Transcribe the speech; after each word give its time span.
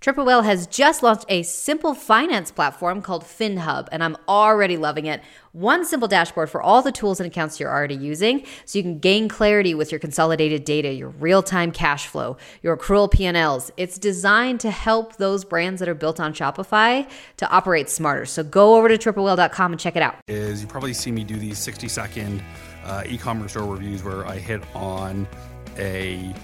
Triple 0.00 0.24
Whale 0.24 0.40
has 0.40 0.66
just 0.66 1.02
launched 1.02 1.26
a 1.28 1.42
simple 1.42 1.92
finance 1.92 2.50
platform 2.50 3.02
called 3.02 3.22
FinHub, 3.22 3.86
and 3.92 4.02
I'm 4.02 4.16
already 4.26 4.78
loving 4.78 5.04
it. 5.04 5.20
One 5.52 5.84
simple 5.84 6.08
dashboard 6.08 6.48
for 6.48 6.62
all 6.62 6.80
the 6.80 6.90
tools 6.90 7.20
and 7.20 7.26
accounts 7.26 7.60
you're 7.60 7.68
already 7.68 7.96
using, 7.96 8.46
so 8.64 8.78
you 8.78 8.82
can 8.82 8.98
gain 8.98 9.28
clarity 9.28 9.74
with 9.74 9.92
your 9.92 9.98
consolidated 9.98 10.64
data, 10.64 10.90
your 10.90 11.10
real-time 11.10 11.70
cash 11.70 12.06
flow, 12.06 12.38
your 12.62 12.78
accrual 12.78 13.10
P&Ls. 13.10 13.72
It's 13.76 13.98
designed 13.98 14.60
to 14.60 14.70
help 14.70 15.16
those 15.16 15.44
brands 15.44 15.80
that 15.80 15.88
are 15.90 15.94
built 15.94 16.18
on 16.18 16.32
Shopify 16.32 17.06
to 17.36 17.50
operate 17.50 17.90
smarter. 17.90 18.24
So 18.24 18.42
go 18.42 18.76
over 18.76 18.88
to 18.88 18.96
triplewhale.com 18.96 19.72
and 19.72 19.78
check 19.78 19.96
it 19.96 20.02
out. 20.02 20.16
Is 20.28 20.62
you 20.62 20.66
probably 20.66 20.94
see 20.94 21.10
me 21.10 21.24
do 21.24 21.36
these 21.36 21.58
60-second 21.58 22.42
uh, 22.86 23.02
e-commerce 23.06 23.50
store 23.50 23.70
reviews 23.70 24.02
where 24.02 24.26
I 24.26 24.38
hit 24.38 24.62
on 24.74 25.28
a, 25.76 26.34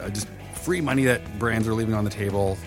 a 0.00 0.10
just 0.10 0.28
free 0.52 0.82
money 0.82 1.04
that 1.04 1.38
brands 1.38 1.66
are 1.66 1.72
leaving 1.72 1.94
on 1.94 2.04
the 2.04 2.10
table 2.10 2.58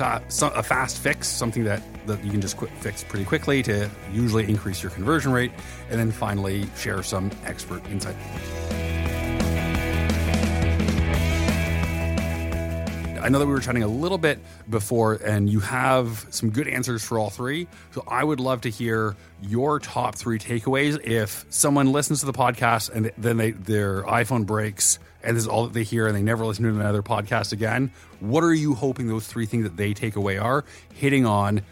a 0.00 0.62
fast 0.62 0.98
fix, 0.98 1.28
something 1.28 1.64
that, 1.64 1.82
that 2.06 2.22
you 2.24 2.30
can 2.30 2.40
just 2.40 2.56
quick 2.56 2.70
fix 2.80 3.02
pretty 3.04 3.24
quickly 3.24 3.62
to 3.64 3.90
usually 4.12 4.48
increase 4.48 4.82
your 4.82 4.90
conversion 4.90 5.32
rate, 5.32 5.52
and 5.90 5.98
then 5.98 6.10
finally 6.10 6.66
share 6.76 7.02
some 7.02 7.30
expert 7.44 7.84
insight. 7.90 8.16
I 13.26 13.28
know 13.28 13.40
that 13.40 13.46
we 13.46 13.52
were 13.52 13.60
chatting 13.60 13.82
a 13.82 13.88
little 13.88 14.18
bit 14.18 14.38
before, 14.70 15.14
and 15.14 15.50
you 15.50 15.58
have 15.58 16.26
some 16.30 16.50
good 16.50 16.68
answers 16.68 17.02
for 17.02 17.18
all 17.18 17.28
three. 17.28 17.66
So 17.90 18.04
I 18.06 18.22
would 18.22 18.38
love 18.38 18.60
to 18.60 18.70
hear 18.70 19.16
your 19.42 19.80
top 19.80 20.14
three 20.14 20.38
takeaways. 20.38 21.04
If 21.04 21.44
someone 21.48 21.90
listens 21.90 22.20
to 22.20 22.26
the 22.26 22.32
podcast 22.32 22.90
and 22.90 23.10
then 23.18 23.36
they, 23.36 23.50
their 23.50 24.04
iPhone 24.04 24.46
breaks 24.46 25.00
and 25.26 25.36
this 25.36 25.42
is 25.42 25.48
all 25.48 25.64
that 25.64 25.72
they 25.72 25.82
hear 25.82 26.06
and 26.06 26.16
they 26.16 26.22
never 26.22 26.46
listen 26.46 26.64
to 26.64 26.70
another 26.70 27.02
podcast 27.02 27.52
again, 27.52 27.90
what 28.20 28.44
are 28.44 28.54
you 28.54 28.74
hoping 28.74 29.08
those 29.08 29.26
three 29.26 29.46
things 29.46 29.64
that 29.64 29.76
they 29.76 29.92
take 29.92 30.16
away 30.16 30.38
are? 30.38 30.64
Hitting 30.94 31.26
on 31.26 31.62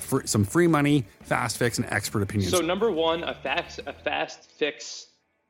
fr- 0.00 0.24
some 0.24 0.44
free 0.44 0.66
money, 0.66 1.04
fast 1.22 1.58
fix, 1.58 1.78
and 1.78 1.86
expert 1.90 2.22
opinions. 2.22 2.52
So 2.52 2.60
number 2.60 2.90
one, 2.90 3.22
a 3.22 3.34
fast 3.34 3.80
a 3.86 3.92
fast 3.92 4.50
fix 4.52 5.06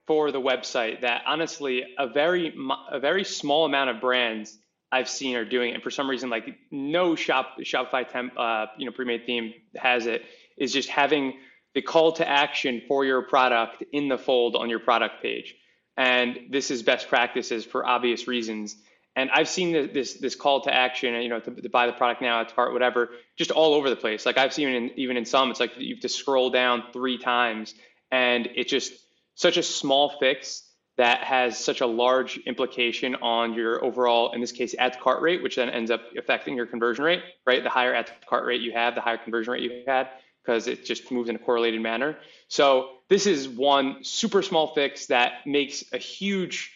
for 0.07 0.31
the 0.31 0.41
website 0.41 1.01
that 1.03 1.23
honestly 1.27 1.85
a 1.99 2.09
very 2.09 2.55
a 2.91 2.99
very 2.99 3.25
small 3.25 3.65
amount 3.65 3.91
of 3.91 4.01
brands 4.01 4.59
I've 4.93 5.09
seen 5.09 5.37
are 5.37 5.45
doing 5.45 5.71
it. 5.71 5.75
And 5.75 5.83
for 5.83 5.91
some 5.91 6.09
reason, 6.09 6.31
like 6.31 6.49
no 6.71 7.15
shop 7.15 7.59
Shopify 7.61 8.09
temp, 8.09 8.35
uh, 8.37 8.67
you 8.77 8.87
know, 8.87 8.93
pre-made 8.93 9.25
theme 9.27 9.55
has 9.77 10.07
it. 10.07 10.23
Is 10.57 10.73
just 10.73 10.89
having 10.89 11.39
the 11.75 11.83
call 11.83 12.13
to 12.13 12.27
action 12.27 12.83
for 12.89 13.05
your 13.05 13.23
product 13.23 13.85
in 13.93 14.09
the 14.09 14.17
fold 14.17 14.57
on 14.57 14.71
your 14.71 14.79
product 14.79 15.23
page 15.23 15.55
and 15.97 16.39
this 16.51 16.71
is 16.71 16.83
best 16.83 17.09
practices 17.09 17.65
for 17.65 17.87
obvious 17.87 18.29
reasons. 18.29 18.77
And 19.15 19.31
I've 19.31 19.49
seen 19.49 19.73
this 19.73 20.15
this 20.15 20.35
call 20.35 20.61
to 20.63 20.75
action, 20.75 21.15
you 21.15 21.29
know, 21.29 21.41
to, 21.41 21.51
to 21.51 21.69
buy 21.71 21.87
the 21.87 21.93
product 21.93 22.21
now, 22.21 22.43
to 22.43 22.55
cart, 22.55 22.73
whatever, 22.73 23.11
just 23.37 23.51
all 23.51 23.73
over 23.75 23.89
the 23.89 23.97
place. 23.97 24.27
Like 24.27 24.37
I've 24.37 24.53
seen 24.53 24.69
in, 24.69 24.91
even 24.97 25.17
in 25.17 25.25
some, 25.25 25.51
it's 25.51 25.61
like 25.61 25.73
you 25.79 25.95
have 25.95 26.03
to 26.03 26.09
scroll 26.09 26.51
down 26.51 26.85
three 26.93 27.17
times, 27.17 27.75
and 28.11 28.49
it's 28.55 28.71
just 28.71 28.93
such 29.35 29.57
a 29.57 29.63
small 29.63 30.19
fix 30.21 30.63
that 30.99 31.25
has 31.25 31.59
such 31.59 31.83
a 31.83 31.87
large 31.87 32.39
implication 32.47 33.17
on 33.17 33.53
your 33.53 33.85
overall, 33.85 34.33
in 34.33 34.41
this 34.41 34.53
case, 34.53 34.75
add 34.79 34.95
to 34.95 34.99
cart 34.99 35.21
rate, 35.21 35.43
which 35.43 35.57
then 35.57 35.69
ends 35.69 35.91
up 35.91 36.01
affecting 36.17 36.57
your 36.57 36.65
conversion 36.65 37.05
rate, 37.05 37.23
right? 37.47 37.63
The 37.63 37.69
higher 37.69 37.95
add 37.95 38.07
to 38.07 38.13
cart 38.27 38.47
rate 38.47 38.63
you 38.63 38.73
have, 38.73 38.95
the 38.95 39.03
higher 39.03 39.19
conversion 39.19 39.53
rate 39.53 39.63
you 39.63 39.83
had 39.87 40.09
because 40.47 40.69
it 40.69 40.85
just 40.85 41.11
moves 41.11 41.29
in 41.29 41.37
a 41.37 41.39
correlated 41.39 41.81
manner. 41.81 42.17
So 42.49 42.91
this 43.09 43.27
is 43.27 43.49
one 43.49 44.05
super 44.05 44.43
small 44.43 44.69
fix 44.69 45.07
that 45.07 45.47
makes 45.47 45.85
a 45.93 45.99
huge 45.99 46.73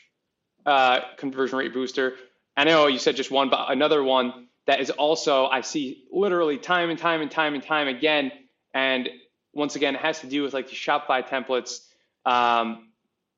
uh, 0.67 1.01
conversion 1.17 1.59
rate 1.59 1.73
booster. 1.73 2.15
I 2.57 2.65
know 2.65 2.89
you 2.89 2.99
said 2.99 3.17
just 3.17 3.31
one, 3.31 3.49
but 3.49 3.71
another 3.71 4.03
one 4.03 4.49
that 4.67 4.81
is 4.81 4.91
also 4.91 5.47
I 5.47 5.61
see 5.61 6.05
literally 6.11 6.59
time 6.59 6.91
and 6.91 6.99
time 6.99 7.23
and 7.23 7.31
time 7.31 7.55
and 7.55 7.63
time 7.63 7.89
again. 7.89 8.33
And 8.75 9.09
once 9.53 9.77
again, 9.77 9.95
it 9.95 10.01
has 10.01 10.21
to 10.21 10.27
do 10.27 10.43
with 10.43 10.53
like 10.53 10.69
the 10.69 10.77
Shopify 10.77 11.27
templates, 11.27 11.81
um, 12.27 12.89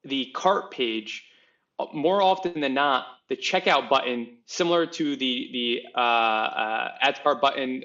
the 0.04 0.26
cart 0.34 0.70
page. 0.70 1.26
More 1.92 2.22
often 2.22 2.60
than 2.60 2.74
not, 2.74 3.06
the 3.28 3.36
checkout 3.36 3.88
button, 3.88 4.38
similar 4.46 4.86
to 4.86 5.16
the 5.16 5.48
the 5.52 5.80
uh, 5.94 6.00
uh, 6.00 6.92
add 7.00 7.16
to 7.16 7.22
cart 7.22 7.40
button, 7.40 7.82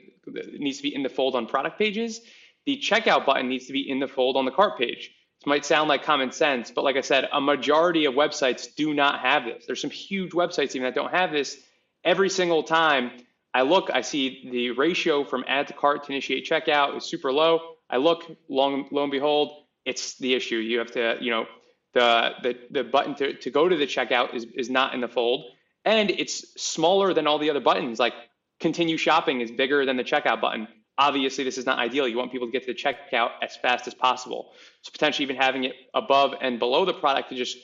needs 0.57 0.77
to 0.77 0.83
be 0.83 0.93
in 0.93 1.03
the 1.03 1.09
fold 1.09 1.35
on 1.35 1.47
product 1.47 1.79
pages 1.79 2.21
the 2.67 2.77
checkout 2.77 3.25
button 3.25 3.47
needs 3.47 3.65
to 3.67 3.73
be 3.73 3.89
in 3.89 3.99
the 3.99 4.09
fold 4.09 4.35
on 4.35 4.43
the 4.43 4.51
cart 4.51 4.77
page. 4.77 5.09
This 5.39 5.47
might 5.47 5.65
sound 5.65 5.87
like 5.87 6.03
common 6.03 6.33
sense, 6.33 6.69
but 6.69 6.83
like 6.83 6.97
I 6.97 7.01
said, 7.01 7.29
a 7.31 7.39
majority 7.39 8.03
of 8.05 8.13
websites 8.13 8.75
do 8.75 8.93
not 8.93 9.21
have 9.21 9.45
this. 9.45 9.65
There's 9.65 9.79
some 9.79 9.89
huge 9.89 10.33
websites 10.33 10.75
even 10.75 10.83
that 10.83 10.93
don't 10.93 11.13
have 11.13 11.31
this. 11.31 11.57
Every 12.03 12.29
single 12.29 12.63
time 12.63 13.11
I 13.53 13.61
look, 13.61 13.89
I 13.91 14.01
see 14.01 14.49
the 14.51 14.71
ratio 14.71 15.23
from 15.23 15.45
add 15.47 15.67
to 15.67 15.73
cart 15.73 16.03
to 16.03 16.11
initiate 16.11 16.45
checkout 16.45 16.97
is 16.97 17.05
super 17.05 17.31
low. 17.31 17.75
I 17.89 17.97
look, 17.97 18.29
long, 18.49 18.89
lo 18.91 19.03
and 19.03 19.11
behold, 19.11 19.63
it's 19.85 20.17
the 20.17 20.33
issue. 20.33 20.57
You 20.57 20.79
have 20.79 20.91
to, 20.91 21.17
you 21.21 21.31
know, 21.31 21.45
the 21.93 22.33
the, 22.43 22.57
the 22.69 22.83
button 22.83 23.15
to, 23.15 23.33
to 23.33 23.49
go 23.49 23.69
to 23.69 23.77
the 23.77 23.87
checkout 23.87 24.33
is, 24.35 24.45
is 24.55 24.69
not 24.69 24.93
in 24.93 24.99
the 24.99 25.07
fold. 25.07 25.45
And 25.85 26.09
it's 26.11 26.61
smaller 26.61 27.13
than 27.13 27.27
all 27.27 27.39
the 27.39 27.49
other 27.49 27.61
buttons. 27.61 27.97
Like 27.97 28.13
continue 28.59 28.97
shopping 28.97 29.39
is 29.39 29.51
bigger 29.51 29.85
than 29.85 29.95
the 29.95 30.03
checkout 30.03 30.41
button 30.41 30.67
obviously 30.97 31.43
this 31.43 31.57
is 31.57 31.65
not 31.65 31.79
ideal. 31.79 32.07
You 32.07 32.17
want 32.17 32.31
people 32.31 32.47
to 32.47 32.51
get 32.51 32.65
to 32.65 32.73
the 32.73 32.79
checkout 32.79 33.31
as 33.41 33.55
fast 33.55 33.87
as 33.87 33.93
possible. 33.93 34.51
So 34.81 34.91
potentially 34.91 35.23
even 35.23 35.35
having 35.35 35.63
it 35.65 35.73
above 35.93 36.33
and 36.41 36.59
below 36.59 36.85
the 36.85 36.93
product 36.93 37.29
to 37.29 37.35
just 37.35 37.57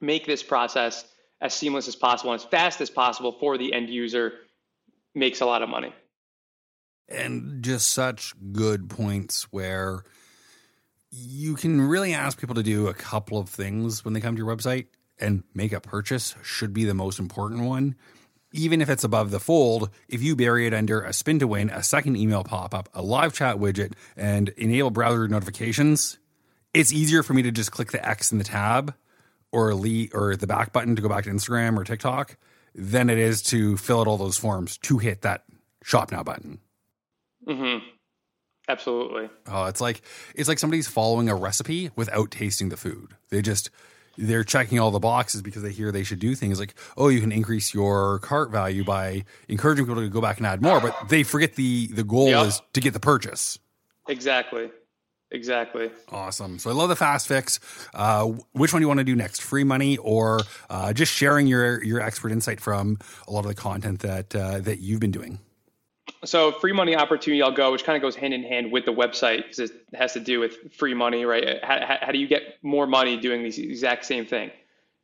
make 0.00 0.26
this 0.26 0.42
process 0.42 1.04
as 1.40 1.54
seamless 1.54 1.88
as 1.88 1.96
possible 1.96 2.32
and 2.32 2.40
as 2.40 2.46
fast 2.46 2.80
as 2.80 2.90
possible 2.90 3.36
for 3.38 3.58
the 3.58 3.72
end 3.72 3.88
user 3.88 4.32
makes 5.14 5.40
a 5.40 5.46
lot 5.46 5.62
of 5.62 5.68
money. 5.68 5.92
And 7.08 7.62
just 7.62 7.88
such 7.88 8.34
good 8.52 8.90
points 8.90 9.44
where 9.50 10.04
you 11.10 11.54
can 11.54 11.80
really 11.80 12.12
ask 12.12 12.38
people 12.38 12.54
to 12.54 12.62
do 12.62 12.88
a 12.88 12.94
couple 12.94 13.38
of 13.38 13.48
things 13.48 14.04
when 14.04 14.14
they 14.14 14.20
come 14.20 14.34
to 14.36 14.44
your 14.44 14.54
website 14.54 14.86
and 15.18 15.42
make 15.54 15.72
a 15.72 15.80
purchase 15.80 16.34
should 16.42 16.74
be 16.74 16.84
the 16.84 16.94
most 16.94 17.18
important 17.18 17.62
one 17.62 17.96
even 18.52 18.80
if 18.80 18.88
it's 18.88 19.04
above 19.04 19.30
the 19.30 19.40
fold, 19.40 19.90
if 20.08 20.22
you 20.22 20.34
bury 20.34 20.66
it 20.66 20.74
under 20.74 21.02
a 21.02 21.12
spin 21.12 21.38
to 21.38 21.46
win, 21.46 21.70
a 21.70 21.82
second 21.82 22.16
email 22.16 22.44
pop 22.44 22.74
up, 22.74 22.88
a 22.94 23.02
live 23.02 23.32
chat 23.32 23.56
widget, 23.56 23.92
and 24.16 24.48
enable 24.50 24.90
browser 24.90 25.28
notifications, 25.28 26.18
it's 26.72 26.92
easier 26.92 27.22
for 27.22 27.34
me 27.34 27.42
to 27.42 27.50
just 27.50 27.72
click 27.72 27.92
the 27.92 28.06
X 28.06 28.32
in 28.32 28.38
the 28.38 28.44
tab 28.44 28.94
or 29.52 29.74
lead, 29.74 30.14
or 30.14 30.36
the 30.36 30.46
back 30.46 30.72
button 30.72 30.96
to 30.96 31.02
go 31.02 31.08
back 31.08 31.24
to 31.24 31.30
Instagram 31.30 31.78
or 31.78 31.84
TikTok 31.84 32.36
than 32.74 33.10
it 33.10 33.18
is 33.18 33.42
to 33.42 33.76
fill 33.76 34.00
out 34.00 34.06
all 34.06 34.18
those 34.18 34.36
forms 34.36 34.76
to 34.78 34.98
hit 34.98 35.22
that 35.22 35.44
shop 35.82 36.12
now 36.12 36.22
button. 36.22 36.60
Mm-hmm. 37.46 37.84
Absolutely. 38.68 39.30
Oh, 39.46 39.64
it's 39.64 39.80
like 39.80 40.02
it's 40.34 40.48
like 40.48 40.58
somebody's 40.58 40.88
following 40.88 41.30
a 41.30 41.34
recipe 41.34 41.90
without 41.96 42.30
tasting 42.30 42.68
the 42.68 42.76
food. 42.76 43.14
They 43.30 43.40
just 43.40 43.70
they're 44.18 44.44
checking 44.44 44.80
all 44.80 44.90
the 44.90 44.98
boxes 44.98 45.40
because 45.40 45.62
they 45.62 45.70
hear 45.70 45.92
they 45.92 46.02
should 46.02 46.18
do 46.18 46.34
things 46.34 46.58
like, 46.58 46.74
oh, 46.96 47.08
you 47.08 47.20
can 47.20 47.32
increase 47.32 47.72
your 47.72 48.18
cart 48.18 48.50
value 48.50 48.84
by 48.84 49.24
encouraging 49.48 49.86
people 49.86 50.02
to 50.02 50.08
go 50.08 50.20
back 50.20 50.38
and 50.38 50.46
add 50.46 50.60
more, 50.60 50.80
but 50.80 51.08
they 51.08 51.22
forget 51.22 51.54
the 51.54 51.86
the 51.88 52.04
goal 52.04 52.28
yep. 52.28 52.46
is 52.46 52.62
to 52.72 52.80
get 52.80 52.92
the 52.92 53.00
purchase. 53.00 53.58
Exactly. 54.08 54.70
Exactly. 55.30 55.90
Awesome. 56.08 56.58
So 56.58 56.70
I 56.70 56.72
love 56.72 56.88
the 56.88 56.96
fast 56.96 57.28
fix. 57.28 57.60
Uh, 57.92 58.32
which 58.52 58.72
one 58.72 58.80
do 58.80 58.84
you 58.84 58.88
want 58.88 58.98
to 58.98 59.04
do 59.04 59.14
next? 59.14 59.42
Free 59.42 59.64
money 59.64 59.98
or 59.98 60.40
uh, 60.70 60.92
just 60.92 61.12
sharing 61.12 61.46
your 61.46 61.82
your 61.84 62.00
expert 62.00 62.32
insight 62.32 62.60
from 62.60 62.98
a 63.26 63.32
lot 63.32 63.40
of 63.40 63.48
the 63.48 63.54
content 63.54 64.00
that 64.00 64.34
uh, 64.34 64.60
that 64.60 64.80
you've 64.80 65.00
been 65.00 65.10
doing? 65.10 65.38
So 66.24 66.52
free 66.52 66.72
money 66.72 66.96
opportunity 66.96 67.42
i'll 67.42 67.52
go 67.52 67.72
which 67.72 67.84
kind 67.84 67.96
of 67.96 68.02
goes 68.02 68.16
hand 68.16 68.34
in 68.34 68.42
hand 68.42 68.72
with 68.72 68.84
the 68.84 68.92
website 68.92 69.42
because 69.44 69.58
it 69.58 69.72
has 69.94 70.14
to 70.14 70.20
do 70.20 70.40
with 70.40 70.72
free 70.74 70.94
money 70.94 71.24
right? 71.24 71.62
How, 71.62 71.98
how, 72.00 72.12
do 72.12 72.18
you 72.18 72.28
get 72.28 72.42
more 72.62 72.86
money 72.86 73.18
doing 73.18 73.42
the 73.42 73.62
exact 73.62 74.04
same 74.04 74.26
thing? 74.26 74.50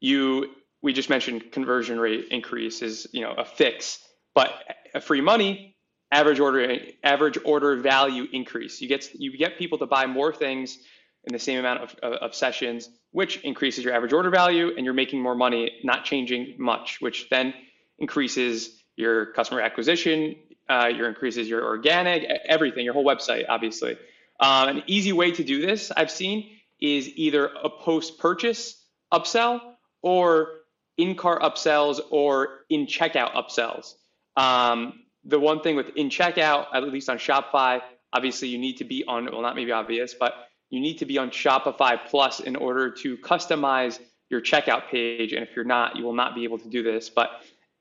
You 0.01 0.51
we 0.83 0.93
just 0.93 1.09
mentioned 1.09 1.53
conversion 1.53 1.99
rate 1.99 2.27
increase 2.31 2.83
is 2.83 3.07
you 3.13 3.23
know 3.23 3.33
a 3.33 3.45
fix 3.45 4.01
but 4.35 4.53
a 4.95 5.01
free 5.01 5.21
money 5.21 5.77
average 6.11 6.41
order 6.41 6.79
average 7.03 7.39
order 7.45 7.77
value 7.77 8.27
increase. 8.33 8.81
You 8.81 8.89
get 8.89 9.15
you 9.15 9.37
get 9.37 9.59
people 9.59 9.79
to 9.79 9.87
buy 9.87 10.07
more 10.07 10.33
things 10.33 10.79
in 11.25 11.33
the 11.33 11.39
same 11.39 11.59
amount 11.59 11.81
of, 11.81 12.13
of 12.13 12.35
sessions 12.35 12.89
which 13.13 13.39
increases 13.39 13.85
your 13.85 13.95
average 13.95 14.13
order 14.13 14.31
value 14.31 14.73
and 14.77 14.85
you're 14.85 14.95
making 14.95 15.23
more 15.23 15.35
money 15.35 15.71
not 15.83 16.05
changing 16.05 16.55
much 16.59 17.01
which 17.01 17.29
then 17.31 17.55
increases 17.99 18.83
your 18.97 19.33
customer 19.33 19.61
acquisition 19.61 20.37
uh, 20.69 20.91
your 20.95 21.09
increases 21.09 21.49
your 21.49 21.65
organic, 21.65 22.25
everything, 22.47 22.85
your 22.85 22.95
whole 22.95 23.05
website, 23.05 23.45
obviously. 23.49 23.97
Um, 24.41 24.69
an 24.69 24.83
easy 24.87 25.13
way 25.13 25.31
to 25.33 25.45
do 25.45 25.65
this 25.65 25.93
I've 25.97 26.11
seen 26.11 26.51
is 26.81 27.09
either 27.09 27.47
a 27.47 27.71
post 27.71 28.19
purchase 28.19 28.83
upsell 29.13 29.61
or 30.03 30.49
in 30.97 31.15
car 31.15 31.41
upsells 31.41 32.01
or 32.11 32.61
in 32.69 32.87
checkout 32.87 33.35
upsells. 33.35 33.95
Um, 34.37 35.01
the 35.25 35.39
one 35.39 35.61
thing 35.61 35.77
with 35.77 35.97
in 35.97 36.09
checkout, 36.11 36.67
at 36.75 36.83
least 36.85 37.09
on 37.09 37.19
Shopify, 37.19 37.81
obviously 38.13 38.49
you 38.49 38.59
need 38.59 38.79
to 38.79 38.85
be 38.85 39.05
on, 39.07 39.27
well, 39.31 39.43
not 39.43 39.57
maybe 39.57 39.73
obvious, 39.73 40.15
but 40.15 40.35
you 40.71 40.81
need 40.81 40.99
to 40.99 41.07
be 41.07 41.19
on 41.19 41.31
Shopify 41.31 41.99
Plus 42.07 42.41
in 42.41 42.57
order 42.57 42.91
to 42.91 43.17
customize 43.19 43.99
your 44.31 44.41
checkout 44.41 44.89
page. 44.89 45.33
And 45.33 45.47
if 45.47 45.55
you're 45.55 45.65
not, 45.65 45.97
you 45.97 46.05
will 46.05 46.15
not 46.15 46.35
be 46.35 46.45
able 46.45 46.59
to 46.59 46.69
do 46.69 46.83
this. 46.83 47.09
But 47.09 47.31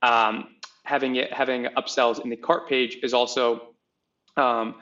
um, 0.01 0.52
having 0.83 1.15
it 1.15 1.31
having 1.33 1.65
upsells 1.77 2.23
in 2.23 2.29
the 2.29 2.35
cart 2.35 2.67
page 2.67 2.97
is 3.01 3.13
also 3.13 3.69
um, 4.37 4.75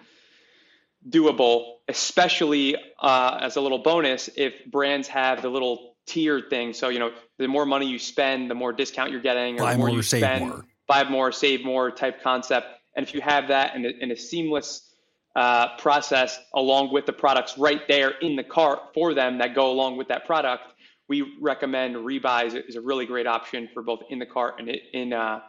doable, 1.07 1.75
especially 1.87 2.75
uh, 3.01 3.39
as 3.41 3.55
a 3.55 3.61
little 3.61 3.79
bonus 3.79 4.29
if 4.35 4.53
brands 4.65 5.07
have 5.07 5.41
the 5.41 5.49
little 5.49 5.95
tiered 6.07 6.49
thing. 6.49 6.73
So 6.73 6.89
you 6.89 6.99
know, 6.99 7.11
the 7.37 7.47
more 7.47 7.65
money 7.65 7.87
you 7.87 7.99
spend, 7.99 8.49
the 8.49 8.55
more 8.55 8.73
discount 8.73 9.11
you're 9.11 9.21
getting, 9.21 9.55
or 9.55 9.63
buy 9.63 9.73
the 9.73 9.77
more, 9.77 9.87
more 9.87 9.95
you 9.95 10.01
save 10.01 10.21
spend, 10.21 10.47
more. 10.47 10.65
buy 10.87 11.03
more, 11.09 11.31
save 11.31 11.63
more 11.63 11.91
type 11.91 12.21
concept. 12.23 12.67
And 12.95 13.05
if 13.05 13.13
you 13.13 13.21
have 13.21 13.47
that 13.47 13.75
in 13.75 13.85
a, 13.85 13.89
in 13.89 14.11
a 14.11 14.17
seamless 14.17 14.87
uh, 15.35 15.77
process 15.77 16.37
along 16.53 16.91
with 16.91 17.05
the 17.05 17.13
products 17.13 17.57
right 17.57 17.81
there 17.87 18.09
in 18.21 18.35
the 18.35 18.43
cart 18.43 18.79
for 18.93 19.13
them 19.13 19.37
that 19.37 19.55
go 19.55 19.71
along 19.71 19.97
with 19.97 20.09
that 20.09 20.25
product, 20.25 20.63
we 21.07 21.37
recommend 21.39 21.95
Rebuy 21.95 22.67
is 22.67 22.75
a 22.75 22.81
really 22.81 23.05
great 23.05 23.27
option 23.27 23.69
for 23.73 23.81
both 23.81 24.01
in 24.09 24.19
the 24.19 24.25
cart 24.25 24.55
and 24.59 24.69
in 24.69 25.13
uh, 25.13 25.41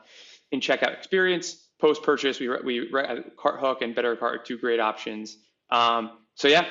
in 0.52 0.60
checkout 0.60 0.94
experience. 0.96 1.68
Post 1.80 2.02
purchase, 2.04 2.38
we 2.38 2.48
we 2.62 2.90
CartHook 2.90 3.82
and 3.82 3.94
Better 3.94 4.14
Cart 4.14 4.40
are 4.40 4.44
two 4.44 4.56
great 4.56 4.78
options. 4.78 5.38
Um, 5.70 6.18
so 6.36 6.46
yeah, 6.46 6.66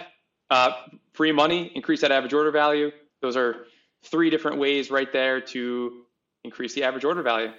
uh, 0.49 0.71
free 1.13 1.33
money, 1.33 1.71
increase 1.75 2.01
that 2.01 2.11
average 2.11 2.33
order 2.33 2.51
value. 2.51 2.91
Those 3.21 3.35
are 3.35 3.65
three 4.05 4.29
different 4.29 4.57
ways 4.57 4.89
right 4.89 5.11
there 5.11 5.41
to 5.41 6.03
increase 6.43 6.73
the 6.73 6.83
average 6.83 7.03
order 7.03 7.21
value. 7.21 7.51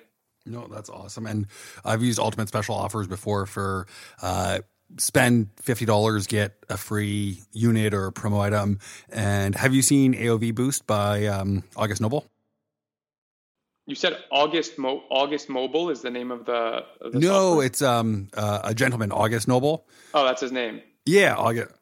No, 0.46 0.66
that's 0.66 0.88
awesome. 0.88 1.26
And 1.26 1.46
I've 1.84 2.02
used 2.02 2.18
ultimate 2.18 2.48
special 2.48 2.74
offers 2.74 3.06
before 3.06 3.46
for 3.46 3.86
uh, 4.22 4.60
spend 4.98 5.48
fifty 5.56 5.84
dollars, 5.84 6.26
get 6.26 6.56
a 6.68 6.76
free 6.76 7.38
unit 7.52 7.94
or 7.94 8.06
a 8.06 8.12
promo 8.12 8.40
item. 8.40 8.78
And 9.10 9.54
have 9.54 9.74
you 9.74 9.82
seen 9.82 10.14
AOV 10.14 10.54
Boost 10.54 10.86
by 10.86 11.26
um, 11.26 11.64
August 11.76 12.00
Noble? 12.00 12.26
You 13.86 13.94
said 13.96 14.16
August 14.30 14.78
Mo- 14.78 15.02
August 15.10 15.48
Mobile 15.48 15.90
is 15.90 16.02
the 16.02 16.10
name 16.10 16.30
of 16.30 16.44
the. 16.46 16.84
Of 17.00 17.12
the 17.12 17.18
no, 17.18 17.28
software? 17.28 17.66
it's 17.66 17.82
um 17.82 18.28
uh, 18.34 18.60
a 18.64 18.74
gentleman, 18.74 19.10
August 19.12 19.48
Noble. 19.48 19.86
Oh, 20.14 20.24
that's 20.24 20.40
his 20.40 20.52
name. 20.52 20.80
Yeah, 21.04 21.34
August. 21.36 21.72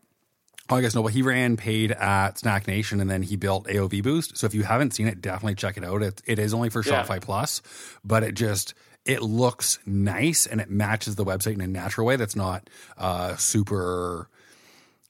August 0.70 0.94
Noble. 0.97 1.08
He 1.08 1.20
ran 1.23 1.56
paid 1.56 1.91
at 1.93 2.37
SnackNation, 2.37 3.00
and 3.00 3.11
then 3.11 3.23
he 3.23 3.37
built 3.37 3.67
AOV 3.67 4.02
Boost. 4.02 4.38
So 4.38 4.47
if 4.47 4.55
you 4.55 4.62
haven't 4.62 4.94
seen 4.94 5.08
it, 5.08 5.20
definitely 5.20 5.56
check 5.56 5.76
it 5.76 5.85
out. 5.85 6.02
It, 6.02 6.23
it 6.26 6.38
is 6.38 6.55
only 6.55 6.70
for 6.70 6.82
Yeah. 6.82 7.02
Shopify 7.05 7.20
Plus, 7.20 7.61
but 8.05 8.23
it 8.23 8.35
just 8.35 8.73
it 9.05 9.20
looks 9.23 9.79
nice 9.85 10.47
and 10.47 10.61
it 10.61 10.70
matches 10.70 11.17
the 11.17 11.25
website 11.25 11.55
in 11.55 11.61
a 11.61 11.67
natural 11.67 12.06
way. 12.06 12.17
That's 12.17 12.37
not 12.37 12.70
uh, 12.97 13.37
super 13.37 14.29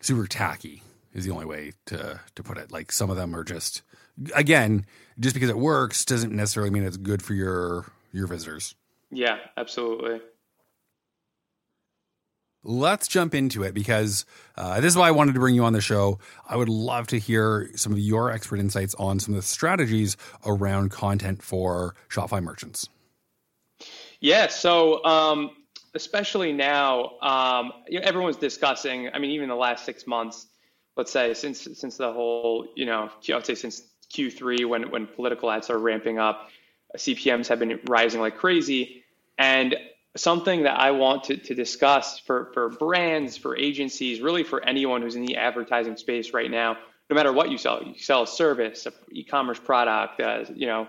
super 0.00 0.26
tacky. 0.26 0.82
Is 1.12 1.24
the 1.24 1.32
only 1.32 1.46
way 1.46 1.72
to 1.86 2.20
to 2.34 2.42
put 2.42 2.56
it. 2.56 2.72
Like 2.72 2.90
some 2.90 3.10
of 3.10 3.16
them 3.16 3.36
are 3.36 3.44
just 3.44 3.82
again, 4.34 4.86
just 5.18 5.34
because 5.34 5.50
it 5.50 5.58
works 5.58 6.04
doesn't 6.04 6.32
necessarily 6.32 6.70
mean 6.70 6.84
it's 6.84 6.96
good 6.96 7.22
for 7.22 7.34
your 7.34 7.86
your 8.12 8.26
visitors. 8.26 8.74
Yeah, 9.10 9.38
absolutely. 9.56 10.20
Let's 12.62 13.08
jump 13.08 13.34
into 13.34 13.62
it 13.62 13.72
because 13.72 14.26
uh, 14.56 14.80
this 14.80 14.92
is 14.92 14.96
why 14.96 15.08
I 15.08 15.12
wanted 15.12 15.32
to 15.32 15.40
bring 15.40 15.54
you 15.54 15.64
on 15.64 15.72
the 15.72 15.80
show. 15.80 16.18
I 16.46 16.56
would 16.56 16.68
love 16.68 17.06
to 17.08 17.18
hear 17.18 17.70
some 17.74 17.92
of 17.92 17.98
your 17.98 18.30
expert 18.30 18.60
insights 18.60 18.94
on 18.96 19.18
some 19.18 19.34
of 19.34 19.40
the 19.40 19.46
strategies 19.46 20.16
around 20.44 20.90
content 20.90 21.42
for 21.42 21.94
Shopify 22.10 22.42
merchants. 22.42 22.86
Yeah. 24.20 24.48
So, 24.48 25.02
um, 25.04 25.50
especially 25.94 26.52
now, 26.52 27.18
um, 27.22 27.72
you 27.88 27.98
know, 27.98 28.06
everyone's 28.06 28.36
discussing. 28.36 29.08
I 29.12 29.18
mean, 29.18 29.30
even 29.30 29.48
the 29.48 29.54
last 29.54 29.86
six 29.86 30.06
months, 30.06 30.46
let's 30.98 31.10
say 31.10 31.32
since 31.32 31.66
since 31.74 31.96
the 31.96 32.12
whole, 32.12 32.68
you 32.76 32.84
know, 32.84 33.10
I 33.30 33.34
would 33.34 33.46
say 33.46 33.54
since 33.54 33.82
Q3 34.14 34.68
when 34.68 34.90
when 34.90 35.06
political 35.06 35.50
ads 35.50 35.70
are 35.70 35.78
ramping 35.78 36.18
up, 36.18 36.50
CPMS 36.96 37.48
have 37.48 37.58
been 37.58 37.80
rising 37.88 38.20
like 38.20 38.36
crazy, 38.36 39.04
and 39.38 39.76
something 40.16 40.64
that 40.64 40.78
I 40.78 40.90
want 40.90 41.24
to, 41.24 41.36
to 41.36 41.54
discuss 41.54 42.18
for 42.18 42.50
for 42.52 42.68
brands, 42.68 43.36
for 43.36 43.56
agencies, 43.56 44.20
really 44.20 44.42
for 44.42 44.64
anyone 44.64 45.02
who's 45.02 45.16
in 45.16 45.24
the 45.24 45.36
advertising 45.36 45.96
space 45.96 46.32
right 46.32 46.50
now, 46.50 46.76
no 47.08 47.16
matter 47.16 47.32
what 47.32 47.50
you 47.50 47.58
sell, 47.58 47.82
you 47.82 47.98
sell 47.98 48.22
a 48.22 48.26
service, 48.26 48.86
a 48.86 48.92
e-commerce 49.12 49.58
product, 49.58 50.20
uh, 50.20 50.44
you 50.54 50.66
know. 50.66 50.88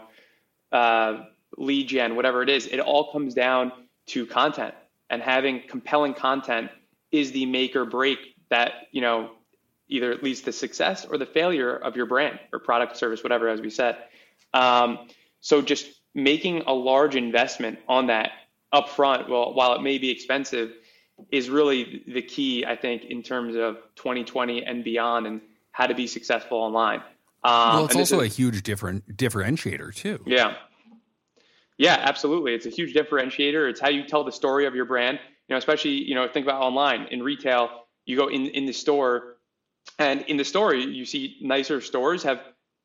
Uh, 0.71 1.25
lead 1.57 1.87
gen, 1.87 2.15
whatever 2.15 2.41
it 2.41 2.49
is, 2.49 2.65
it 2.67 2.79
all 2.79 3.11
comes 3.11 3.33
down 3.33 3.71
to 4.07 4.25
content 4.25 4.73
and 5.09 5.21
having 5.21 5.61
compelling 5.67 6.13
content 6.13 6.71
is 7.11 7.31
the 7.33 7.45
make 7.45 7.75
or 7.75 7.85
break 7.85 8.17
that, 8.49 8.87
you 8.91 9.01
know, 9.01 9.31
either 9.91 10.15
leads 10.21 10.41
to 10.41 10.51
success 10.51 11.05
or 11.05 11.17
the 11.17 11.25
failure 11.25 11.75
of 11.75 11.95
your 11.95 12.05
brand 12.05 12.39
or 12.51 12.59
product, 12.59 12.97
service, 12.97 13.21
whatever, 13.23 13.49
as 13.49 13.61
we 13.61 13.69
said. 13.69 13.97
Um, 14.53 15.07
so 15.41 15.61
just 15.61 15.87
making 16.15 16.63
a 16.65 16.73
large 16.73 17.15
investment 17.15 17.77
on 17.87 18.07
that 18.07 18.31
upfront, 18.73 19.29
well, 19.29 19.53
while 19.53 19.73
it 19.73 19.81
may 19.81 19.97
be 19.97 20.09
expensive, 20.09 20.71
is 21.29 21.49
really 21.49 22.03
the 22.07 22.21
key, 22.21 22.65
I 22.65 22.75
think, 22.75 23.03
in 23.03 23.21
terms 23.21 23.55
of 23.55 23.75
2020 23.97 24.63
and 24.63 24.83
beyond 24.83 25.27
and 25.27 25.41
how 25.71 25.87
to 25.87 25.93
be 25.93 26.07
successful 26.07 26.57
online. 26.57 26.99
Um, 27.43 27.75
well, 27.75 27.85
it's 27.85 27.95
also 27.95 28.21
is- 28.21 28.31
a 28.31 28.35
huge 28.35 28.63
different 28.63 29.17
differentiator 29.17 29.93
too. 29.93 30.23
yeah. 30.25 30.55
Yeah, 31.77 31.97
absolutely. 31.99 32.53
It's 32.53 32.67
a 32.67 32.69
huge 32.69 32.93
differentiator. 32.93 33.67
It's 33.67 33.79
how 33.79 33.89
you 33.89 34.03
tell 34.03 34.23
the 34.23 34.31
story 34.31 34.67
of 34.67 34.75
your 34.75 34.85
brand. 34.85 35.19
You 35.47 35.53
know, 35.55 35.57
especially, 35.57 35.93
you 35.93 36.13
know, 36.13 36.27
think 36.27 36.45
about 36.45 36.61
online 36.61 37.07
in 37.09 37.23
retail, 37.23 37.87
you 38.05 38.15
go 38.17 38.27
in 38.27 38.45
in 38.47 38.67
the 38.67 38.73
store 38.73 39.30
and 39.99 40.21
in 40.21 40.37
the 40.37 40.45
store 40.45 40.73
you 40.73 41.05
see 41.05 41.37
nicer 41.41 41.81
stores 41.81 42.23
have 42.23 42.39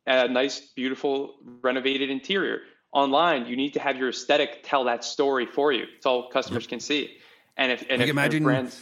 a 0.07 0.29
nice, 0.29 0.61
beautiful, 0.61 1.37
renovated 1.63 2.11
interior. 2.11 2.61
Online, 2.93 3.47
you 3.47 3.57
need 3.57 3.75
to 3.75 3.81
have 3.81 3.97
your 3.97 4.11
aesthetic 4.11 4.61
tell 4.63 4.85
that 4.85 5.05
story 5.05 5.45
for 5.47 5.73
you. 5.73 5.85
It's 5.97 6.07
all 6.07 6.31
customers 6.31 6.67
can 6.67 6.81
see. 6.81 7.17
And 7.57 7.73
if 7.73 7.83
and 7.91 7.99
Like 7.99 8.09
if, 8.09 8.11
imagine 8.11 8.43
if 8.43 8.45
brands 8.45 8.81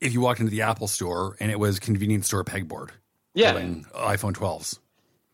if 0.00 0.12
you 0.12 0.20
walked 0.20 0.40
into 0.40 0.50
the 0.50 0.62
Apple 0.62 0.88
store 0.88 1.36
and 1.40 1.50
it 1.50 1.58
was 1.58 1.78
convenience 1.78 2.26
store 2.26 2.44
pegboard, 2.44 2.90
Yeah. 3.34 3.54
iPhone 3.54 4.32
12s. 4.32 4.78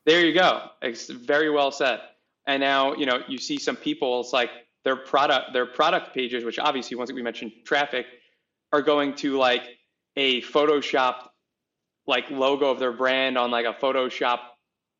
There 0.04 0.24
you 0.24 0.34
go. 0.34 0.70
It's 0.82 1.08
very 1.08 1.50
well 1.50 1.70
said. 1.70 2.00
And 2.46 2.60
now, 2.60 2.94
you 2.94 3.06
know, 3.06 3.22
you 3.28 3.38
see 3.38 3.58
some 3.58 3.76
people, 3.76 4.20
it's 4.20 4.32
like 4.32 4.50
their 4.84 4.96
product, 4.96 5.52
their 5.52 5.66
product 5.66 6.14
pages, 6.14 6.44
which 6.44 6.58
obviously 6.58 6.96
once 6.96 7.12
we 7.12 7.22
mentioned 7.22 7.52
traffic, 7.64 8.06
are 8.72 8.82
going 8.82 9.14
to 9.16 9.36
like 9.36 9.62
a 10.16 10.42
Photoshop 10.42 11.28
like 12.06 12.30
logo 12.30 12.70
of 12.70 12.78
their 12.78 12.92
brand 12.92 13.36
on 13.36 13.50
like 13.50 13.66
a 13.66 13.72
Photoshop 13.74 14.40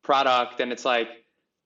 product. 0.03 0.59
And 0.59 0.71
it's 0.71 0.85
like 0.85 1.09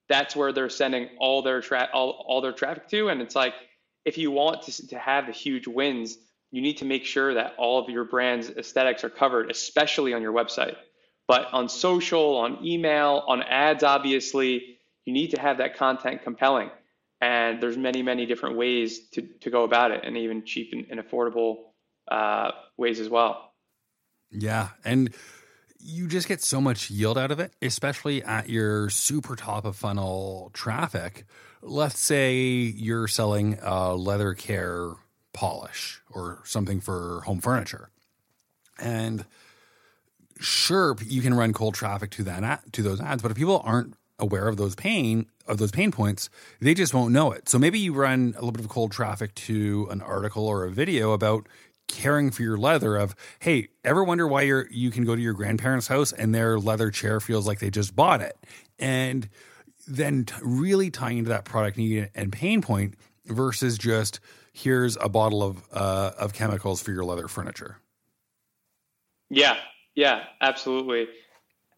that's 0.10 0.36
where 0.36 0.52
they're 0.52 0.70
sending 0.70 1.10
all 1.20 1.42
their 1.42 1.62
tra- 1.62 1.90
all, 1.94 2.24
all 2.28 2.42
their 2.42 2.52
traffic 2.52 2.88
to. 2.90 3.10
And 3.10 3.22
it's 3.22 3.36
like 3.36 3.54
if 4.06 4.18
you 4.18 4.32
want 4.32 4.64
to, 4.64 4.88
to 4.88 4.98
have 4.98 5.28
the 5.28 5.32
huge 5.32 5.68
wins, 5.68 6.18
you 6.52 6.62
need 6.62 6.78
to 6.78 6.86
make 6.86 7.06
sure 7.06 7.33
that 7.36 7.54
all 7.57 7.80
of 7.80 7.90
your 7.90 8.04
brand's 8.04 8.50
aesthetics 8.50 9.04
are 9.04 9.10
covered, 9.10 9.50
especially 9.50 10.14
on 10.14 10.21
your 10.21 10.33
website. 10.33 10.76
But 11.28 11.48
on 11.54 11.69
social, 11.69 12.38
on 12.38 12.66
email, 12.66 13.24
on 13.26 13.42
ads, 13.42 13.83
obviously, 13.83 14.78
you 15.06 15.14
need 15.14 15.31
to 15.31 15.40
have 15.40 15.60
that 15.60 15.78
content 15.78 16.24
compelling. 16.24 16.69
And 17.21 17.62
there's 17.62 17.78
many, 17.78 18.02
many 18.04 18.26
different 18.26 18.57
ways 18.57 19.07
to, 19.12 19.21
to 19.42 19.50
go 19.50 19.64
about 19.64 19.92
it, 19.92 20.02
and 20.04 20.18
even 20.18 20.44
cheap 20.44 20.74
and, 20.74 20.88
and 20.90 21.00
affordable 21.00 21.57
uh, 22.10 22.52
ways 22.78 23.00
as 23.00 23.07
well. 23.07 23.51
Yeah, 24.31 24.69
and 24.85 25.14
you 25.80 26.07
just 26.07 26.28
get 26.28 26.42
so 26.42 26.61
much 26.61 26.90
yield 26.90 27.18
out 27.18 27.31
of 27.31 27.40
it, 27.40 27.54
especially 27.61 28.23
at 28.23 28.50
your 28.50 28.90
super 28.90 29.35
top 29.35 29.66
of 29.66 29.76
funnel 29.76 30.52
traffic. 30.54 31.26
Let's 31.61 32.00
say 32.00 32.35
you're 32.35 33.07
selling 33.07 33.57
a 33.61 33.95
leather 33.95 34.33
care 34.33 34.94
polish 35.33 36.02
or 36.09 36.40
something 36.45 36.80
for 36.81 37.21
home 37.26 37.40
furniture. 37.40 37.90
And 38.80 39.26
sure, 40.40 40.95
you 41.06 41.21
can 41.21 41.33
run 41.33 41.54
cold 41.54 41.76
traffic 41.76 42.11
to 42.11 42.23
that 42.23 42.44
ad, 42.44 42.59
to 42.73 42.81
those 42.81 43.02
ads, 43.02 43.21
but 43.21 43.31
if 43.31 43.38
people 43.38 43.61
aren't 43.64 43.95
aware 44.19 44.47
of 44.47 44.57
those 44.57 44.76
pain 44.76 45.26
of 45.47 45.57
those 45.57 45.71
pain 45.71 45.92
points, 45.92 46.30
they 46.59 46.73
just 46.73 46.94
won't 46.94 47.11
know 47.11 47.31
it. 47.31 47.50
So 47.50 47.59
maybe 47.59 47.80
you 47.80 47.94
run 47.94 48.33
a 48.38 48.40
little 48.40 48.52
bit 48.52 48.61
of 48.61 48.69
cold 48.69 48.92
traffic 48.92 49.33
to 49.35 49.88
an 49.92 50.02
article 50.02 50.47
or 50.47 50.64
a 50.64 50.71
video 50.71 51.11
about 51.11 51.47
caring 51.92 52.31
for 52.31 52.42
your 52.42 52.57
leather 52.57 52.95
of 52.95 53.16
hey 53.40 53.68
ever 53.83 54.04
wonder 54.04 54.28
why 54.28 54.42
you're 54.42 54.68
you 54.71 54.90
can 54.92 55.04
go 55.04 55.16
to 55.16 55.21
your 55.21 55.33
grandparents 55.33 55.88
house 55.88 56.12
and 56.12 56.33
their 56.33 56.57
leather 56.60 56.90
chair 56.90 57.19
feels 57.19 57.45
like 57.45 57.60
they 57.60 57.69
just 57.69 57.95
bought 57.95 58.21
it? 58.21 58.38
And 58.80 59.30
then 59.88 60.26
t- 60.26 60.36
really 60.42 60.90
tying 60.90 61.19
into 61.19 61.30
that 61.30 61.45
product 61.45 61.78
need 61.78 62.10
and 62.16 62.31
pain 62.31 62.62
point 62.62 62.95
versus 63.26 63.78
just 63.78 64.19
here's 64.54 64.98
a 64.98 65.10
bottle 65.10 65.44
of 65.44 65.64
uh, 65.71 66.12
of 66.18 66.33
chemicals 66.33 66.81
for 66.81 66.92
your 66.92 67.04
leather 67.04 67.28
furniture. 67.28 67.78
Yeah, 69.30 69.57
yeah, 69.95 70.26
absolutely. 70.42 71.07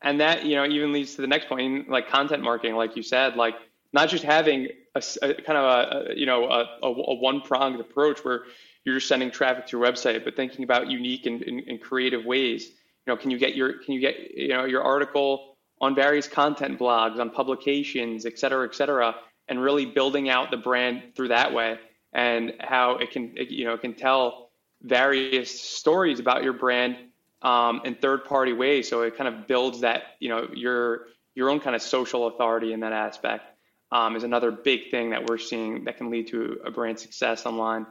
And 0.02 0.20
that, 0.20 0.46
you 0.46 0.56
know, 0.56 0.66
even 0.66 0.92
leads 0.92 1.16
to 1.16 1.22
the 1.22 1.28
next 1.28 1.48
point, 1.48 1.90
like 1.90 2.10
content 2.10 2.44
marketing, 2.44 2.76
like 2.76 2.96
you 2.96 3.04
said, 3.04 3.36
like 3.36 3.56
not 3.94 4.10
just 4.10 4.24
having 4.24 4.68
a 4.96 5.02
kind 5.22 5.58
of 5.58 5.64
a, 5.64 6.12
a, 6.12 6.16
you 6.16 6.26
know, 6.26 6.46
a, 6.46 6.68
a, 6.84 6.88
a 6.88 7.16
one 7.16 7.42
pronged 7.42 7.80
approach 7.80 8.26
where 8.26 8.44
you're 8.84 8.96
just 8.96 9.08
sending 9.08 9.32
traffic 9.32 9.68
to 9.68 9.78
your 9.78 9.86
website, 9.86 10.24
but 10.24 10.36
thinking 10.36 10.64
about 10.64 10.90
unique 10.90 11.26
and, 11.26 11.42
and, 11.44 11.62
and 11.68 11.82
creative 11.82 12.26
ways. 12.26 12.66
You 12.66 13.14
know, 13.14 13.18
can 13.18 13.32
you 13.32 13.38
get 13.38 13.56
your, 13.56 13.74
can 13.80 13.94
you 13.94 14.00
get, 14.00 14.16
you 14.36 14.50
know, 14.50 14.66
your 14.66 14.84
article 14.84 15.58
on 15.82 15.96
various 15.96 16.28
content 16.28 16.80
blogs, 16.80 17.20
on 17.20 17.30
publications, 17.30 18.26
et 18.26 18.40
cetera, 18.40 18.66
et 18.68 18.76
cetera, 18.76 19.16
and 19.50 19.62
really 19.62 19.86
building 19.86 20.30
out 20.30 20.52
the 20.52 20.58
brand 20.58 21.02
through 21.16 21.30
that 21.30 21.54
way. 21.54 21.78
and 22.14 22.54
how 22.60 22.98
it 22.98 23.12
can 23.12 23.34
it, 23.36 23.50
you 23.50 23.66
know 23.66 23.78
can 23.78 23.94
tell 23.94 24.52
various 24.82 25.62
stories 25.62 26.20
about 26.20 26.44
your 26.44 26.54
brand 26.54 26.98
um, 27.42 27.82
in 27.84 27.96
third 27.96 28.26
party 28.26 28.54
ways. 28.54 28.88
So 28.90 29.02
it 29.02 29.18
kind 29.18 29.34
of 29.34 29.48
builds 29.48 29.82
that 29.82 30.04
you 30.20 30.30
know 30.30 30.48
your 30.54 31.08
your 31.36 31.50
own 31.50 31.60
kind 31.60 31.76
of 31.76 31.82
social 31.82 32.28
authority 32.28 32.74
in 32.74 32.82
that 32.82 32.94
aspect 32.94 33.46
um, 33.92 34.16
is 34.16 34.24
another 34.24 34.52
big 34.52 34.92
thing 34.92 35.10
that 35.10 35.26
we're 35.26 35.40
seeing 35.40 35.86
that 35.86 35.98
can 35.98 36.12
lead 36.12 36.28
to 36.28 36.60
a 36.66 36.72
brand 36.72 37.00
success 37.00 37.46
online. 37.46 37.88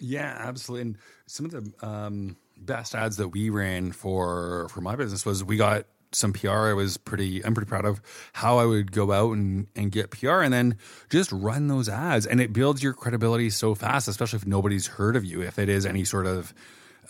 Yeah, 0.00 0.34
absolutely. 0.38 0.82
And 0.82 0.98
some 1.26 1.46
of 1.46 1.52
the 1.52 1.86
um, 1.86 2.36
best 2.56 2.94
ads 2.94 3.18
that 3.18 3.28
we 3.28 3.50
ran 3.50 3.92
for 3.92 4.68
for 4.70 4.80
my 4.80 4.96
business 4.96 5.24
was 5.24 5.44
we 5.44 5.56
got 5.56 5.86
some 6.12 6.32
PR. 6.32 6.48
I 6.48 6.72
was 6.72 6.96
pretty 6.96 7.44
I'm 7.44 7.54
pretty 7.54 7.68
proud 7.68 7.84
of 7.84 8.00
how 8.32 8.58
I 8.58 8.64
would 8.64 8.92
go 8.92 9.12
out 9.12 9.32
and, 9.32 9.66
and 9.76 9.92
get 9.92 10.10
PR 10.10 10.40
and 10.40 10.52
then 10.52 10.76
just 11.10 11.30
run 11.30 11.68
those 11.68 11.88
ads. 11.88 12.26
And 12.26 12.40
it 12.40 12.52
builds 12.52 12.82
your 12.82 12.94
credibility 12.94 13.50
so 13.50 13.74
fast, 13.74 14.08
especially 14.08 14.38
if 14.38 14.46
nobody's 14.46 14.86
heard 14.86 15.16
of 15.16 15.24
you, 15.24 15.42
if 15.42 15.58
it 15.58 15.68
is 15.68 15.86
any 15.86 16.04
sort 16.04 16.26
of 16.26 16.54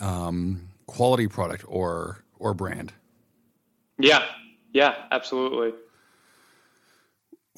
um, 0.00 0.68
quality 0.87 1.28
product 1.28 1.64
or 1.68 2.25
or 2.38 2.54
brand. 2.54 2.92
Yeah. 3.99 4.25
Yeah, 4.73 4.94
absolutely. 5.11 5.73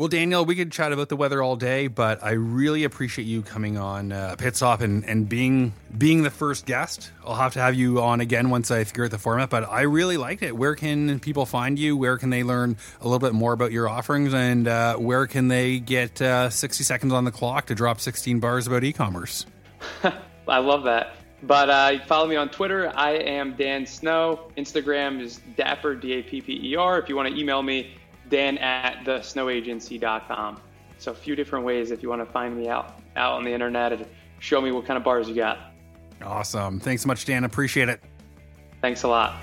Well, 0.02 0.08
Daniel, 0.08 0.44
we 0.44 0.56
could 0.56 0.72
chat 0.72 0.90
about 0.90 1.10
the 1.10 1.16
weather 1.16 1.40
all 1.40 1.54
day, 1.54 1.86
but 1.86 2.24
I 2.24 2.32
really 2.32 2.82
appreciate 2.82 3.24
you 3.24 3.40
coming 3.40 3.78
on 3.78 4.10
uh, 4.10 4.34
Pit 4.36 4.56
Stop 4.56 4.80
and, 4.80 5.04
and 5.04 5.28
being 5.28 5.74
being 5.96 6.24
the 6.24 6.30
first 6.30 6.66
guest. 6.66 7.12
I'll 7.24 7.36
have 7.36 7.52
to 7.52 7.60
have 7.60 7.76
you 7.76 8.00
on 8.00 8.20
again 8.20 8.50
once 8.50 8.72
I 8.72 8.82
figure 8.82 9.04
out 9.04 9.12
the 9.12 9.18
format, 9.18 9.48
but 9.48 9.70
I 9.70 9.82
really 9.82 10.16
liked 10.16 10.42
it. 10.42 10.56
Where 10.56 10.74
can 10.74 11.20
people 11.20 11.46
find 11.46 11.78
you? 11.78 11.96
Where 11.96 12.18
can 12.18 12.30
they 12.30 12.42
learn 12.42 12.78
a 13.00 13.04
little 13.04 13.20
bit 13.20 13.32
more 13.32 13.52
about 13.52 13.70
your 13.70 13.88
offerings? 13.88 14.34
And 14.34 14.66
uh, 14.66 14.96
where 14.96 15.28
can 15.28 15.46
they 15.46 15.78
get 15.78 16.20
uh, 16.20 16.50
60 16.50 16.82
seconds 16.82 17.12
on 17.12 17.22
the 17.24 17.30
clock 17.30 17.66
to 17.66 17.76
drop 17.76 18.00
16 18.00 18.40
bars 18.40 18.66
about 18.66 18.82
e 18.82 18.92
commerce? 18.92 19.46
I 20.48 20.58
love 20.58 20.82
that. 20.82 21.14
But 21.44 21.70
uh, 21.70 22.04
follow 22.06 22.26
me 22.26 22.34
on 22.34 22.48
Twitter. 22.48 22.92
I 22.92 23.12
am 23.12 23.54
Dan 23.54 23.86
Snow. 23.86 24.50
Instagram 24.56 25.20
is 25.20 25.40
Dapper, 25.56 25.94
D 25.94 26.14
A 26.14 26.22
P 26.24 26.40
P 26.40 26.72
E 26.72 26.74
R. 26.74 26.98
If 26.98 27.08
you 27.08 27.14
want 27.14 27.32
to 27.32 27.40
email 27.40 27.62
me, 27.62 27.94
dan 28.32 28.56
at 28.58 29.04
thesnowagency.com. 29.04 30.60
So 30.98 31.12
a 31.12 31.14
few 31.14 31.36
different 31.36 31.64
ways 31.64 31.90
if 31.90 32.02
you 32.02 32.08
want 32.08 32.26
to 32.26 32.32
find 32.32 32.56
me 32.56 32.68
out 32.68 32.98
out 33.14 33.34
on 33.34 33.44
the 33.44 33.52
internet 33.52 33.92
and 33.92 34.06
show 34.40 34.60
me 34.60 34.72
what 34.72 34.86
kind 34.86 34.96
of 34.96 35.04
bars 35.04 35.28
you 35.28 35.34
got. 35.34 35.58
Awesome. 36.22 36.80
Thanks 36.80 37.02
so 37.02 37.08
much, 37.08 37.24
Dan. 37.26 37.44
Appreciate 37.44 37.88
it. 37.88 38.00
Thanks 38.80 39.02
a 39.02 39.08
lot. 39.08 39.36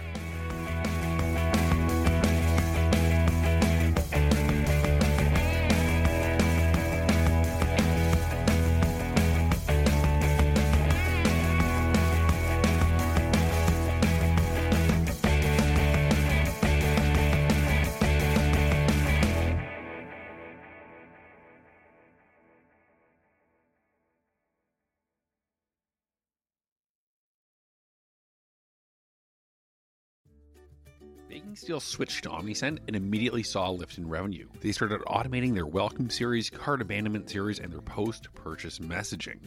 Baking 31.29 31.55
Steel 31.55 31.79
switched 31.79 32.23
to 32.23 32.29
OmniSend 32.29 32.79
and 32.87 32.95
immediately 32.95 33.43
saw 33.43 33.69
a 33.69 33.71
lift 33.71 33.99
in 33.99 34.09
revenue. 34.09 34.47
They 34.61 34.71
started 34.71 35.01
automating 35.01 35.53
their 35.53 35.67
welcome 35.67 36.09
series, 36.09 36.49
cart 36.49 36.81
abandonment 36.81 37.29
series, 37.29 37.59
and 37.59 37.71
their 37.71 37.81
post 37.81 38.33
purchase 38.33 38.79
messaging. 38.79 39.37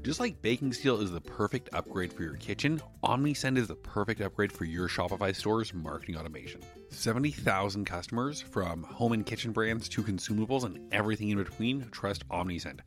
Just 0.00 0.20
like 0.20 0.40
Baking 0.40 0.72
Steel 0.72 1.02
is 1.02 1.10
the 1.10 1.20
perfect 1.20 1.68
upgrade 1.74 2.14
for 2.14 2.22
your 2.22 2.36
kitchen, 2.36 2.80
OmniSend 3.04 3.58
is 3.58 3.68
the 3.68 3.74
perfect 3.74 4.22
upgrade 4.22 4.50
for 4.50 4.64
your 4.64 4.88
Shopify 4.88 5.36
store's 5.36 5.74
marketing 5.74 6.16
automation. 6.16 6.62
70,000 6.88 7.84
customers, 7.84 8.40
from 8.40 8.82
home 8.82 9.12
and 9.12 9.26
kitchen 9.26 9.52
brands 9.52 9.90
to 9.90 10.02
consumables 10.02 10.64
and 10.64 10.80
everything 10.94 11.28
in 11.28 11.36
between, 11.36 11.90
trust 11.90 12.26
OmniSend. 12.30 12.80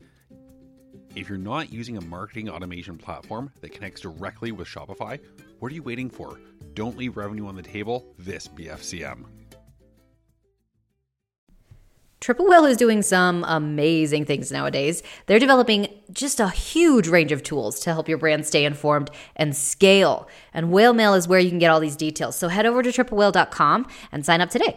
If 1.14 1.28
you're 1.28 1.38
not 1.38 1.72
using 1.72 1.96
a 1.96 2.00
marketing 2.00 2.50
automation 2.50 2.98
platform 2.98 3.52
that 3.60 3.70
connects 3.70 4.00
directly 4.00 4.50
with 4.50 4.66
Shopify, 4.66 5.20
what 5.60 5.70
are 5.70 5.74
you 5.76 5.84
waiting 5.84 6.10
for? 6.10 6.40
Don't 6.76 6.98
leave 6.98 7.16
revenue 7.16 7.46
on 7.46 7.56
the 7.56 7.62
table 7.62 8.14
this 8.18 8.46
BFCM. 8.48 9.24
Triple 12.20 12.46
Whale 12.48 12.64
is 12.66 12.76
doing 12.76 13.02
some 13.02 13.44
amazing 13.46 14.24
things 14.24 14.50
nowadays. 14.52 15.02
They're 15.24 15.38
developing 15.38 15.88
just 16.10 16.38
a 16.38 16.48
huge 16.48 17.08
range 17.08 17.32
of 17.32 17.42
tools 17.42 17.80
to 17.80 17.92
help 17.92 18.08
your 18.08 18.18
brand 18.18 18.46
stay 18.46 18.64
informed 18.64 19.10
and 19.36 19.56
scale. 19.56 20.28
And 20.52 20.70
Whale 20.70 20.92
Mail 20.92 21.14
is 21.14 21.28
where 21.28 21.40
you 21.40 21.48
can 21.48 21.58
get 21.58 21.70
all 21.70 21.80
these 21.80 21.96
details. 21.96 22.36
So 22.36 22.48
head 22.48 22.66
over 22.66 22.82
to 22.82 22.90
triplewhale.com 22.90 23.86
and 24.12 24.26
sign 24.26 24.40
up 24.40 24.50
today. 24.50 24.74